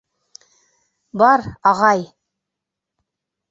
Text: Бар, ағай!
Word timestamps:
Бар, 1.23 1.45
ағай! 1.73 2.03